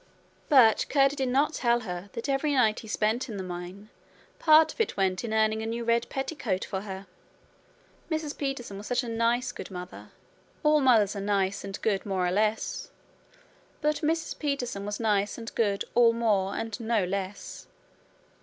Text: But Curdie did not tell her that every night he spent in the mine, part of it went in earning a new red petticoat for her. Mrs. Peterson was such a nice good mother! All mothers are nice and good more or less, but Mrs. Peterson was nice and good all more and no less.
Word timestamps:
But 0.49 0.87
Curdie 0.89 1.15
did 1.15 1.29
not 1.29 1.53
tell 1.53 1.81
her 1.81 2.09
that 2.13 2.27
every 2.27 2.55
night 2.55 2.79
he 2.79 2.87
spent 2.87 3.29
in 3.29 3.37
the 3.37 3.43
mine, 3.43 3.91
part 4.39 4.73
of 4.73 4.81
it 4.81 4.97
went 4.97 5.23
in 5.23 5.31
earning 5.31 5.61
a 5.61 5.67
new 5.67 5.83
red 5.83 6.09
petticoat 6.09 6.65
for 6.65 6.81
her. 6.81 7.05
Mrs. 8.09 8.35
Peterson 8.35 8.79
was 8.79 8.87
such 8.87 9.03
a 9.03 9.07
nice 9.07 9.51
good 9.51 9.69
mother! 9.69 10.09
All 10.63 10.81
mothers 10.81 11.15
are 11.15 11.21
nice 11.21 11.63
and 11.63 11.79
good 11.83 12.03
more 12.03 12.25
or 12.25 12.31
less, 12.31 12.89
but 13.79 13.97
Mrs. 13.97 14.39
Peterson 14.39 14.87
was 14.87 14.99
nice 14.99 15.37
and 15.37 15.53
good 15.53 15.85
all 15.93 16.13
more 16.13 16.55
and 16.55 16.79
no 16.79 17.05
less. 17.05 17.67